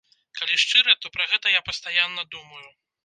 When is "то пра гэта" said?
1.03-1.53